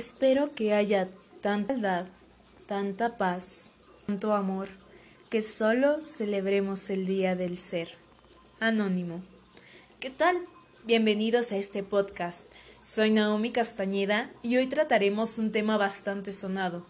Espero 0.00 0.54
que 0.54 0.72
haya 0.72 1.08
tanta 1.42 1.74
edad, 1.74 2.06
tanta 2.66 3.18
paz, 3.18 3.74
tanto 4.06 4.32
amor, 4.32 4.70
que 5.28 5.42
solo 5.42 6.00
celebremos 6.00 6.88
el 6.88 7.04
Día 7.04 7.36
del 7.36 7.58
Ser. 7.58 7.88
Anónimo. 8.60 9.20
¿Qué 10.00 10.08
tal? 10.08 10.38
Bienvenidos 10.86 11.52
a 11.52 11.58
este 11.58 11.82
podcast. 11.82 12.50
Soy 12.82 13.10
Naomi 13.10 13.50
Castañeda 13.50 14.30
y 14.42 14.56
hoy 14.56 14.68
trataremos 14.68 15.36
un 15.36 15.52
tema 15.52 15.76
bastante 15.76 16.32
sonado. 16.32 16.86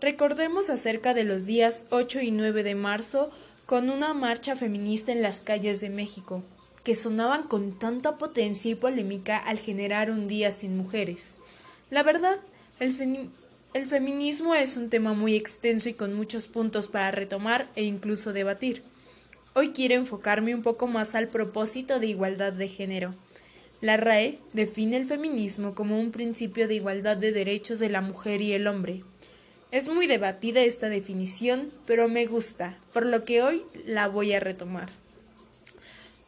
Recordemos 0.00 0.70
acerca 0.70 1.14
de 1.14 1.24
los 1.24 1.44
días 1.44 1.86
8 1.90 2.20
y 2.20 2.30
9 2.30 2.62
de 2.62 2.76
marzo 2.76 3.32
con 3.66 3.90
una 3.90 4.14
marcha 4.14 4.54
feminista 4.54 5.10
en 5.10 5.22
las 5.22 5.42
calles 5.42 5.80
de 5.80 5.90
México, 5.90 6.44
que 6.84 6.94
sonaban 6.94 7.48
con 7.48 7.76
tanta 7.80 8.16
potencia 8.16 8.70
y 8.70 8.76
polémica 8.76 9.38
al 9.38 9.58
generar 9.58 10.12
un 10.12 10.28
día 10.28 10.52
sin 10.52 10.76
mujeres. 10.76 11.38
La 11.90 12.02
verdad, 12.02 12.38
el, 12.80 13.86
feminismo 13.86 14.54
es 14.54 14.76
un 14.76 14.90
tema 14.90 15.14
muy 15.14 15.34
extenso 15.34 15.88
y 15.88 15.94
con 15.94 16.14
muchos 16.14 16.46
puntos 16.46 16.88
para 16.88 17.10
retomar 17.10 17.68
e 17.76 17.84
incluso 17.84 18.32
debatir. 18.32 18.82
Hoy 19.54 19.70
quiero 19.70 19.94
enfocarme 19.94 20.54
un 20.54 20.62
poco 20.62 20.86
más 20.86 21.14
al 21.14 21.28
propósito 21.28 21.98
de 21.98 22.06
igualdad 22.06 22.52
de 22.52 22.68
género. 22.68 23.14
La 23.80 23.96
RAE 23.96 24.38
define 24.52 24.96
el 24.96 25.06
feminismo 25.06 25.74
como 25.74 25.98
un 25.98 26.10
principio 26.10 26.68
de 26.68 26.74
igualdad 26.74 27.16
de 27.16 27.32
derechos 27.32 27.78
de 27.78 27.90
la 27.90 28.00
mujer 28.00 28.42
y 28.42 28.52
el 28.52 28.66
hombre, 28.66 29.02
es 29.70 29.88
muy 29.88 30.06
debatida 30.06 30.62
esta 30.62 30.88
definición, 30.88 31.70
pero 31.86 32.08
me 32.08 32.24
gusta, 32.24 32.78
por 32.94 33.04
lo 33.04 33.24
que 33.24 33.42
hoy 33.42 33.64
la 33.84 34.08
voy 34.08 34.32
a 34.32 34.40
retomar. 34.40 34.88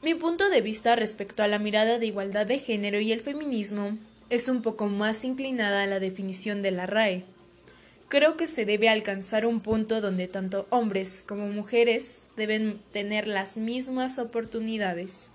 Mi 0.03 0.15
punto 0.15 0.51
de 0.51 0.61
vista 0.61 0.95
respecto 0.95 1.43
a 1.43 1.49
la 1.49 1.59
mirada 1.59 1.99
de 1.99 2.05
igualdad 2.05 2.45
de 2.45 2.59
género 2.59 3.01
y 3.01 3.13
el 3.13 3.21
feminismo 3.21 3.97
es 4.31 4.49
un 4.49 4.63
poco 4.63 4.87
más 4.87 5.25
inclinada 5.25 5.83
a 5.83 5.87
la 5.87 6.01
definición 6.01 6.63
de 6.63 6.71
la 6.71 6.87
RAE. 6.87 7.25
Creo 8.09 8.37
que 8.37 8.47
se 8.47 8.65
debe 8.65 8.89
alcanzar 8.89 9.45
un 9.45 9.61
punto 9.61 10.01
donde 10.01 10.29
tanto 10.29 10.67
hombres 10.71 11.25
como 11.27 11.47
mujeres 11.47 12.29
deben 12.37 12.79
tener 12.93 13.29
las 13.29 13.57
mismas 13.57 14.19
oportunidades. 14.19 15.31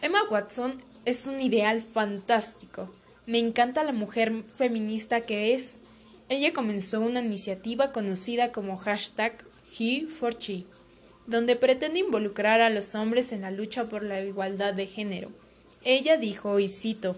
Emma 0.00 0.22
Watson 0.30 0.82
es 1.04 1.26
un 1.26 1.40
ideal 1.40 1.82
fantástico. 1.82 2.90
Me 3.26 3.38
encanta 3.38 3.84
la 3.84 3.92
mujer 3.92 4.44
feminista 4.54 5.22
que 5.22 5.54
es 5.54 5.80
ella 6.28 6.54
comenzó 6.54 7.00
una 7.00 7.20
iniciativa 7.20 7.92
conocida 7.92 8.52
como 8.52 8.78
hashtag 8.78 9.44
He4She, 9.70 10.64
donde 11.26 11.56
pretende 11.56 11.98
involucrar 11.98 12.62
a 12.62 12.70
los 12.70 12.94
hombres 12.94 13.32
en 13.32 13.42
la 13.42 13.50
lucha 13.50 13.84
por 13.84 14.02
la 14.02 14.24
igualdad 14.24 14.72
de 14.72 14.86
género. 14.86 15.30
Ella 15.84 16.16
dijo, 16.16 16.58
y 16.58 16.68
cito, 16.68 17.16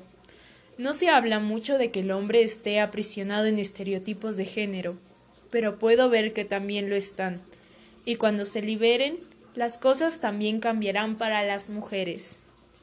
No 0.77 0.93
se 0.93 1.09
habla 1.09 1.39
mucho 1.39 1.79
de 1.79 1.91
que 1.91 2.01
el 2.01 2.11
hombre 2.11 2.43
esté 2.43 2.81
aprisionado 2.81 3.47
en 3.47 3.59
estereotipos 3.59 4.37
de 4.37 4.45
género, 4.45 4.97
pero 5.51 5.79
puedo 5.79 6.09
ver 6.09 6.33
que 6.33 6.45
también 6.45 6.91
lo 6.91 6.97
están. 6.97 7.41
Y 8.05 8.17
cuando 8.17 8.45
se 8.45 8.61
liberen, 8.61 9.19
las 9.55 9.79
cosas 9.79 10.21
también 10.21 10.59
cambiarán 10.59 11.17
para 11.17 11.45
las 11.45 11.71
mujeres. 11.71 12.39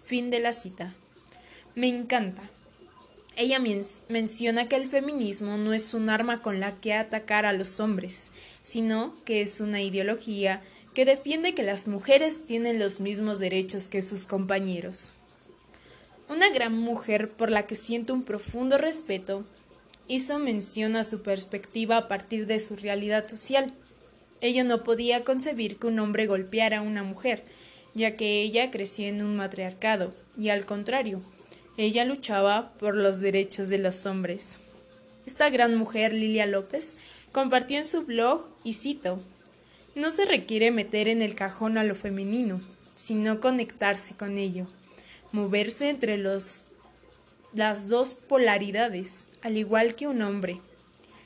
Fin 0.05 0.29
de 0.29 0.39
la 0.39 0.53
cita. 0.53 0.95
Me 1.75 1.87
encanta. 1.89 2.49
Ella 3.35 3.59
menciona 4.07 4.69
que 4.69 4.77
el 4.77 4.87
feminismo 4.87 5.57
no 5.57 5.73
es 5.73 5.93
un 5.93 6.09
arma 6.09 6.41
con 6.41 6.59
la 6.59 6.79
que 6.79 6.93
atacar 6.93 7.45
a 7.45 7.53
los 7.53 7.79
hombres, 7.79 8.31
sino 8.63 9.13
que 9.25 9.41
es 9.41 9.59
una 9.59 9.81
ideología 9.81 10.61
que 10.93 11.05
defiende 11.05 11.53
que 11.53 11.63
las 11.63 11.87
mujeres 11.87 12.45
tienen 12.45 12.79
los 12.79 12.99
mismos 12.99 13.39
derechos 13.39 13.87
que 13.87 14.01
sus 14.01 14.25
compañeros. 14.25 15.11
Una 16.31 16.49
gran 16.49 16.77
mujer 16.77 17.29
por 17.29 17.51
la 17.51 17.67
que 17.67 17.75
siento 17.75 18.13
un 18.13 18.23
profundo 18.23 18.77
respeto 18.77 19.43
hizo 20.07 20.39
mención 20.39 20.95
a 20.95 21.03
su 21.03 21.23
perspectiva 21.23 21.97
a 21.97 22.07
partir 22.07 22.47
de 22.47 22.57
su 22.59 22.77
realidad 22.77 23.27
social. 23.27 23.73
Ella 24.39 24.63
no 24.63 24.81
podía 24.81 25.25
concebir 25.25 25.75
que 25.75 25.87
un 25.87 25.99
hombre 25.99 26.27
golpeara 26.27 26.77
a 26.77 26.83
una 26.83 27.03
mujer, 27.03 27.43
ya 27.95 28.15
que 28.15 28.43
ella 28.43 28.71
creció 28.71 29.07
en 29.07 29.21
un 29.21 29.35
matriarcado, 29.35 30.13
y 30.39 30.47
al 30.47 30.65
contrario, 30.65 31.21
ella 31.75 32.05
luchaba 32.05 32.71
por 32.79 32.95
los 32.95 33.19
derechos 33.19 33.67
de 33.67 33.79
los 33.79 34.05
hombres. 34.05 34.55
Esta 35.25 35.49
gran 35.49 35.75
mujer, 35.75 36.13
Lilia 36.13 36.45
López, 36.45 36.95
compartió 37.33 37.77
en 37.77 37.85
su 37.85 38.05
blog, 38.05 38.47
y 38.63 38.71
cito, 38.71 39.19
No 39.95 40.11
se 40.11 40.23
requiere 40.23 40.71
meter 40.71 41.09
en 41.09 41.21
el 41.21 41.35
cajón 41.35 41.77
a 41.77 41.83
lo 41.83 41.93
femenino, 41.93 42.61
sino 42.95 43.41
conectarse 43.41 44.15
con 44.15 44.37
ello, 44.37 44.65
moverse 45.31 45.89
entre 45.89 46.17
los, 46.17 46.65
las 47.53 47.87
dos 47.87 48.13
polaridades, 48.13 49.29
al 49.41 49.57
igual 49.57 49.95
que 49.95 50.07
un 50.07 50.21
hombre, 50.21 50.59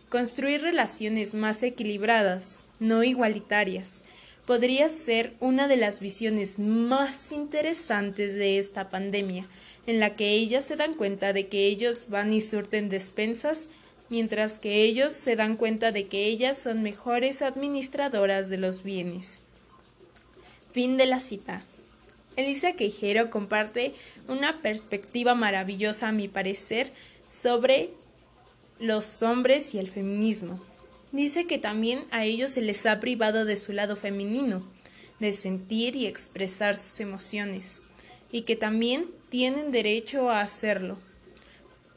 construir 0.09 0.61
relaciones 0.61 1.33
más 1.33 1.63
equilibradas, 1.63 2.65
no 2.79 3.03
igualitarias, 3.03 4.03
podría 4.45 4.89
ser 4.89 5.33
una 5.39 5.67
de 5.67 5.77
las 5.77 5.99
visiones 5.99 6.59
más 6.59 7.31
interesantes 7.31 8.35
de 8.35 8.59
esta 8.59 8.89
pandemia, 8.89 9.47
en 9.87 9.99
la 9.99 10.11
que 10.11 10.31
ellas 10.31 10.65
se 10.65 10.75
dan 10.75 10.93
cuenta 10.93 11.33
de 11.33 11.47
que 11.47 11.65
ellos 11.67 12.07
van 12.09 12.31
y 12.31 12.41
surten 12.41 12.89
despensas, 12.89 13.67
mientras 14.09 14.59
que 14.59 14.83
ellos 14.83 15.13
se 15.13 15.35
dan 15.35 15.57
cuenta 15.57 15.91
de 15.91 16.05
que 16.05 16.25
ellas 16.25 16.57
son 16.57 16.83
mejores 16.83 17.41
administradoras 17.41 18.49
de 18.49 18.57
los 18.57 18.83
bienes. 18.83 19.39
Fin 20.71 20.97
de 20.97 21.07
la 21.07 21.19
cita. 21.19 21.63
Elisa 22.35 22.73
Quejero 22.73 23.29
comparte 23.29 23.93
una 24.27 24.61
perspectiva 24.61 25.35
maravillosa, 25.35 26.09
a 26.09 26.11
mi 26.11 26.27
parecer, 26.27 26.91
sobre 27.27 27.91
los 28.79 29.21
hombres 29.21 29.73
y 29.73 29.79
el 29.79 29.89
feminismo. 29.89 30.61
Dice 31.11 31.47
que 31.47 31.57
también 31.57 32.05
a 32.11 32.25
ellos 32.25 32.51
se 32.51 32.61
les 32.61 32.85
ha 32.85 32.99
privado 32.99 33.45
de 33.45 33.55
su 33.55 33.71
lado 33.71 33.95
femenino, 33.95 34.63
de 35.19 35.31
sentir 35.31 35.95
y 35.95 36.07
expresar 36.07 36.75
sus 36.75 36.99
emociones, 36.99 37.81
y 38.31 38.41
que 38.41 38.55
también 38.55 39.05
tienen 39.29 39.71
derecho 39.71 40.29
a 40.29 40.41
hacerlo, 40.41 40.97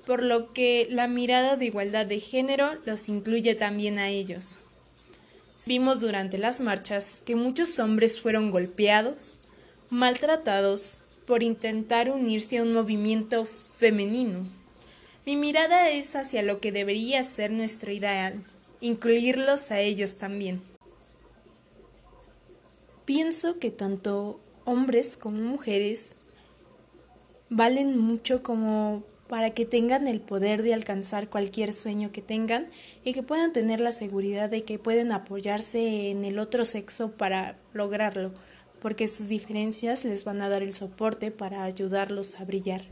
por 0.07 0.23
lo 0.23 0.53
que 0.53 0.87
la 0.91 1.09
mirada 1.09 1.57
de 1.57 1.67
igualdad 1.67 2.07
de 2.07 2.21
género 2.21 2.77
los 2.85 3.09
incluye 3.09 3.55
también 3.57 3.99
a 3.99 4.09
ellos. 4.09 4.61
Vimos 5.67 6.01
durante 6.01 6.39
las 6.39 6.61
marchas 6.61 7.23
que 7.27 7.35
muchos 7.35 7.81
hombres 7.81 8.21
fueron 8.21 8.53
golpeados, 8.53 9.41
maltratados 9.91 11.01
por 11.27 11.43
intentar 11.43 12.11
unirse 12.11 12.59
a 12.59 12.63
un 12.63 12.73
movimiento 12.73 13.45
femenino. 13.45 14.47
Mi 15.27 15.37
mirada 15.37 15.91
es 15.91 16.17
hacia 16.17 16.43
lo 16.43 16.61
que 16.61 16.73
debería 16.73 17.23
ser 17.23 17.51
nuestro 17.51 17.93
ideal, 17.93 18.43
incluirlos 18.81 19.71
a 19.71 19.81
ellos 19.81 20.15
también. 20.15 20.63
Pienso 23.05 23.59
que 23.59 23.71
tanto 23.71 24.41
hombres 24.65 25.17
como 25.17 25.39
mujeres 25.43 26.17
valen 27.51 27.99
mucho 27.99 28.43
como 28.43 29.03
para 29.29 29.51
que 29.51 29.67
tengan 29.67 30.09
el 30.09 30.21
poder 30.21 30.63
de 30.63 30.75
alcanzar 30.75 31.29
cualquier 31.29 31.73
sueño 31.73 32.11
que 32.13 32.23
tengan 32.23 32.67
y 33.05 33.13
que 33.13 33.23
puedan 33.23 33.53
tener 33.53 33.81
la 33.81 33.93
seguridad 33.93 34.49
de 34.49 34.65
que 34.65 34.79
pueden 34.79 35.13
apoyarse 35.13 36.11
en 36.11 36.25
el 36.25 36.39
otro 36.39 36.65
sexo 36.65 37.13
para 37.13 37.57
lograrlo, 37.75 38.33
porque 38.81 39.09
sus 39.09 39.29
diferencias 39.29 40.05
les 40.05 40.25
van 40.25 40.41
a 40.43 40.49
dar 40.49 40.63
el 40.63 40.73
soporte 40.73 41.31
para 41.31 41.65
ayudarlos 41.65 42.41
a 42.41 42.45
brillar. 42.45 42.83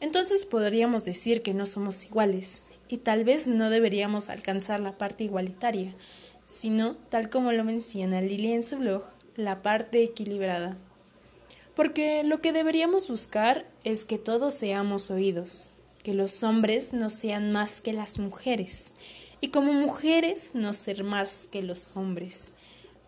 Entonces 0.00 0.46
podríamos 0.46 1.04
decir 1.04 1.42
que 1.42 1.54
no 1.54 1.66
somos 1.66 2.04
iguales 2.04 2.62
y 2.88 2.98
tal 2.98 3.24
vez 3.24 3.46
no 3.46 3.70
deberíamos 3.70 4.28
alcanzar 4.28 4.80
la 4.80 4.96
parte 4.96 5.24
igualitaria, 5.24 5.92
sino, 6.46 6.96
tal 7.08 7.30
como 7.30 7.52
lo 7.52 7.64
menciona 7.64 8.20
Lili 8.20 8.52
en 8.52 8.62
su 8.62 8.76
blog, 8.76 9.04
la 9.36 9.62
parte 9.62 10.02
equilibrada 10.02 10.76
porque 11.78 12.24
lo 12.24 12.40
que 12.40 12.52
deberíamos 12.52 13.08
buscar 13.08 13.64
es 13.84 14.04
que 14.04 14.18
todos 14.18 14.52
seamos 14.52 15.12
oídos, 15.12 15.70
que 16.02 16.12
los 16.12 16.42
hombres 16.42 16.92
no 16.92 17.08
sean 17.08 17.52
más 17.52 17.80
que 17.80 17.92
las 17.92 18.18
mujeres, 18.18 18.94
y 19.40 19.50
como 19.50 19.72
mujeres 19.72 20.50
no 20.54 20.72
ser 20.72 21.04
más 21.04 21.46
que 21.46 21.62
los 21.62 21.96
hombres, 21.96 22.50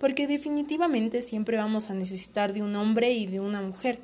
porque 0.01 0.27
definitivamente 0.27 1.21
siempre 1.21 1.59
vamos 1.59 1.91
a 1.91 1.95
necesitar 1.95 2.55
de 2.55 2.63
un 2.63 2.75
hombre 2.75 3.13
y 3.13 3.27
de 3.27 3.39
una 3.39 3.61
mujer. 3.61 4.01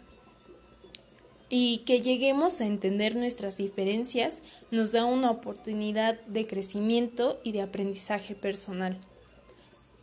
Y 1.48 1.78
que 1.86 2.02
lleguemos 2.02 2.60
a 2.60 2.66
entender 2.66 3.16
nuestras 3.16 3.56
diferencias 3.56 4.42
nos 4.70 4.92
da 4.92 5.06
una 5.06 5.30
oportunidad 5.30 6.20
de 6.26 6.46
crecimiento 6.46 7.40
y 7.42 7.52
de 7.52 7.62
aprendizaje 7.62 8.34
personal. 8.34 8.98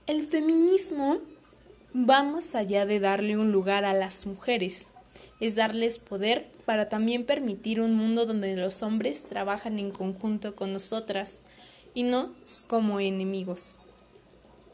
El 0.08 0.24
feminismo 0.24 1.20
va 1.96 2.24
más 2.24 2.56
allá 2.56 2.88
de 2.88 3.00
darle 3.00 3.38
un 3.38 3.52
lugar 3.52 3.86
a 3.86 3.94
las 3.94 4.26
mujeres, 4.26 4.88
es 5.40 5.56
darles 5.56 6.00
poder 6.00 6.50
para 6.66 6.90
también 6.90 7.26
permitir 7.26 7.80
un 7.82 7.94
mundo 7.94 8.26
donde 8.26 8.56
los 8.56 8.82
hombres 8.82 9.28
trabajan 9.28 9.78
en 9.78 9.92
conjunto 9.92 10.56
con 10.56 10.74
nosotras 10.74 11.44
y 11.94 12.04
no 12.04 12.34
como 12.68 13.00
enemigos. 13.00 13.76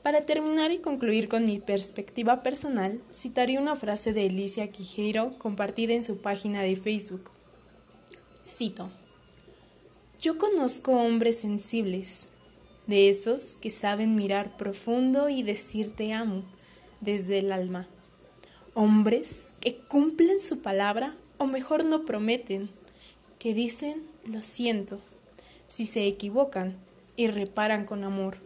Para 0.03 0.21
terminar 0.21 0.71
y 0.71 0.79
concluir 0.79 1.27
con 1.27 1.45
mi 1.45 1.59
perspectiva 1.59 2.41
personal, 2.41 3.01
citaré 3.13 3.59
una 3.59 3.75
frase 3.75 4.13
de 4.13 4.27
Alicia 4.27 4.71
Quijero 4.71 5.37
compartida 5.37 5.93
en 5.93 6.03
su 6.03 6.17
página 6.17 6.61
de 6.61 6.77
Facebook. 6.77 7.31
Cito. 8.43 8.89
Yo 10.21 10.37
conozco 10.37 10.93
hombres 10.93 11.39
sensibles, 11.39 12.29
de 12.87 13.09
esos 13.09 13.57
que 13.57 13.69
saben 13.69 14.15
mirar 14.15 14.57
profundo 14.57 15.29
y 15.29 15.43
decir 15.43 15.95
te 15.95 16.13
amo 16.13 16.43
desde 17.01 17.39
el 17.39 17.51
alma. 17.51 17.87
Hombres 18.73 19.53
que 19.59 19.77
cumplen 19.77 20.41
su 20.41 20.59
palabra 20.59 21.13
o 21.37 21.45
mejor 21.45 21.83
no 21.83 22.05
prometen, 22.05 22.69
que 23.37 23.53
dicen 23.53 24.03
lo 24.25 24.41
siento 24.41 25.01
si 25.67 25.85
se 25.85 26.07
equivocan 26.07 26.75
y 27.15 27.27
reparan 27.27 27.85
con 27.85 28.03
amor. 28.03 28.37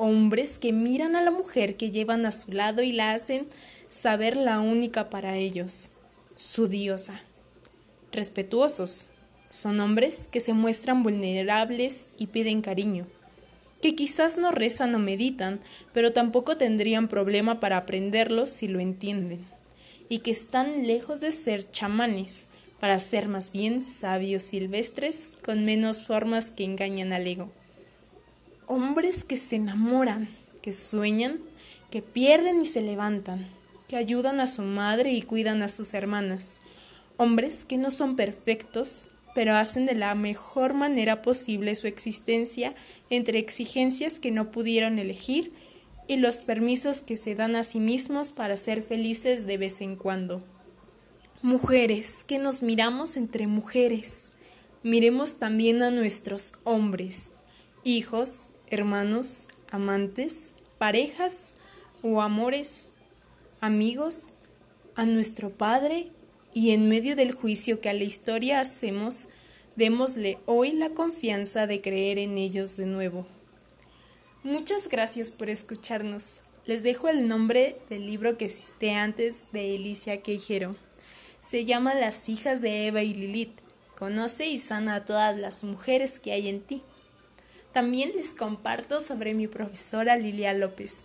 Hombres 0.00 0.60
que 0.60 0.72
miran 0.72 1.16
a 1.16 1.22
la 1.22 1.32
mujer 1.32 1.74
que 1.74 1.90
llevan 1.90 2.24
a 2.24 2.30
su 2.30 2.52
lado 2.52 2.82
y 2.82 2.92
la 2.92 3.14
hacen 3.14 3.48
saber 3.90 4.36
la 4.36 4.60
única 4.60 5.10
para 5.10 5.36
ellos, 5.36 5.90
su 6.36 6.68
diosa. 6.68 7.22
Respetuosos, 8.12 9.08
son 9.48 9.80
hombres 9.80 10.28
que 10.28 10.38
se 10.38 10.52
muestran 10.52 11.02
vulnerables 11.02 12.06
y 12.16 12.28
piden 12.28 12.62
cariño, 12.62 13.08
que 13.82 13.96
quizás 13.96 14.36
no 14.36 14.52
rezan 14.52 14.94
o 14.94 15.00
meditan, 15.00 15.58
pero 15.92 16.12
tampoco 16.12 16.56
tendrían 16.56 17.08
problema 17.08 17.58
para 17.58 17.78
aprenderlo 17.78 18.46
si 18.46 18.68
lo 18.68 18.78
entienden, 18.78 19.44
y 20.08 20.20
que 20.20 20.30
están 20.30 20.86
lejos 20.86 21.18
de 21.20 21.32
ser 21.32 21.68
chamanes, 21.72 22.50
para 22.78 23.00
ser 23.00 23.26
más 23.26 23.50
bien 23.50 23.82
sabios 23.82 24.44
silvestres 24.44 25.36
con 25.44 25.64
menos 25.64 26.04
formas 26.04 26.52
que 26.52 26.62
engañan 26.62 27.12
al 27.12 27.26
ego. 27.26 27.50
Hombres 28.70 29.24
que 29.24 29.38
se 29.38 29.56
enamoran, 29.56 30.28
que 30.60 30.74
sueñan, 30.74 31.38
que 31.90 32.02
pierden 32.02 32.60
y 32.60 32.66
se 32.66 32.82
levantan, 32.82 33.46
que 33.88 33.96
ayudan 33.96 34.40
a 34.40 34.46
su 34.46 34.60
madre 34.60 35.10
y 35.14 35.22
cuidan 35.22 35.62
a 35.62 35.70
sus 35.70 35.94
hermanas. 35.94 36.60
Hombres 37.16 37.64
que 37.64 37.78
no 37.78 37.90
son 37.90 38.14
perfectos, 38.14 39.08
pero 39.34 39.56
hacen 39.56 39.86
de 39.86 39.94
la 39.94 40.14
mejor 40.14 40.74
manera 40.74 41.22
posible 41.22 41.76
su 41.76 41.86
existencia 41.86 42.74
entre 43.08 43.38
exigencias 43.38 44.20
que 44.20 44.30
no 44.30 44.50
pudieron 44.50 44.98
elegir 44.98 45.54
y 46.06 46.16
los 46.16 46.42
permisos 46.42 47.00
que 47.00 47.16
se 47.16 47.34
dan 47.34 47.56
a 47.56 47.64
sí 47.64 47.80
mismos 47.80 48.30
para 48.30 48.58
ser 48.58 48.82
felices 48.82 49.46
de 49.46 49.56
vez 49.56 49.80
en 49.80 49.96
cuando. 49.96 50.44
Mujeres, 51.40 52.22
que 52.22 52.38
nos 52.38 52.62
miramos 52.62 53.16
entre 53.16 53.46
mujeres, 53.46 54.32
miremos 54.82 55.38
también 55.38 55.82
a 55.82 55.90
nuestros 55.90 56.52
hombres, 56.64 57.32
hijos, 57.82 58.50
hermanos, 58.70 59.48
amantes, 59.70 60.54
parejas 60.78 61.54
o 62.02 62.20
amores, 62.22 62.96
amigos, 63.60 64.34
a 64.94 65.06
nuestro 65.06 65.50
Padre 65.50 66.10
y 66.54 66.72
en 66.72 66.88
medio 66.88 67.14
del 67.14 67.32
juicio 67.32 67.80
que 67.80 67.88
a 67.88 67.94
la 67.94 68.04
historia 68.04 68.60
hacemos, 68.60 69.28
démosle 69.76 70.38
hoy 70.46 70.72
la 70.72 70.90
confianza 70.90 71.68
de 71.68 71.80
creer 71.80 72.18
en 72.18 72.36
ellos 72.36 72.76
de 72.76 72.86
nuevo. 72.86 73.26
Muchas 74.42 74.88
gracias 74.88 75.30
por 75.30 75.50
escucharnos. 75.50 76.38
Les 76.64 76.82
dejo 76.82 77.08
el 77.08 77.28
nombre 77.28 77.76
del 77.88 78.06
libro 78.06 78.36
que 78.36 78.48
cité 78.48 78.94
antes 78.94 79.44
de 79.52 79.76
Alicia 79.76 80.20
Quejero. 80.20 80.74
Se 81.40 81.64
llama 81.64 81.94
Las 81.94 82.28
hijas 82.28 82.60
de 82.60 82.88
Eva 82.88 83.02
y 83.02 83.14
Lilith. 83.14 83.58
Conoce 83.96 84.46
y 84.46 84.58
sana 84.58 84.96
a 84.96 85.04
todas 85.04 85.36
las 85.38 85.64
mujeres 85.64 86.18
que 86.18 86.32
hay 86.32 86.48
en 86.48 86.60
ti. 86.60 86.82
También 87.72 88.12
les 88.16 88.30
comparto 88.30 89.00
sobre 89.00 89.34
mi 89.34 89.46
profesora 89.46 90.16
Lilia 90.16 90.54
López. 90.54 91.04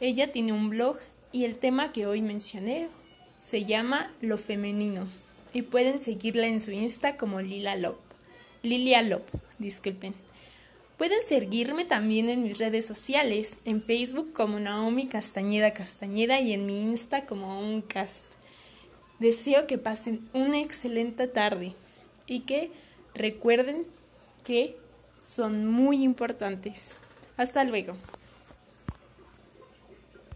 Ella 0.00 0.30
tiene 0.32 0.52
un 0.52 0.70
blog 0.70 0.98
y 1.32 1.44
el 1.44 1.56
tema 1.56 1.92
que 1.92 2.06
hoy 2.06 2.20
mencioné 2.20 2.88
se 3.36 3.64
llama 3.64 4.12
Lo 4.20 4.36
Femenino 4.38 5.08
y 5.52 5.62
pueden 5.62 6.00
seguirla 6.00 6.46
en 6.46 6.60
su 6.60 6.70
Insta 6.70 7.16
como 7.16 7.40
Lila 7.40 7.76
Lop. 7.76 7.98
Lilia 8.62 9.02
Lop, 9.02 9.22
disculpen. 9.58 10.14
Pueden 10.98 11.26
seguirme 11.26 11.84
también 11.84 12.28
en 12.28 12.44
mis 12.44 12.58
redes 12.58 12.86
sociales, 12.86 13.56
en 13.64 13.82
Facebook 13.82 14.32
como 14.32 14.60
Naomi 14.60 15.08
Castañeda 15.08 15.72
Castañeda 15.72 16.40
y 16.40 16.52
en 16.52 16.66
mi 16.66 16.80
Insta 16.80 17.26
como 17.26 17.60
Uncast. 17.60 18.26
Deseo 19.18 19.66
que 19.66 19.78
pasen 19.78 20.20
una 20.32 20.60
excelente 20.60 21.26
tarde 21.26 21.74
y 22.26 22.40
que 22.40 22.70
recuerden 23.14 23.86
que 24.44 24.76
son 25.22 25.66
muy 25.66 26.02
importantes. 26.02 26.98
Hasta 27.36 27.64
luego. 27.64 27.96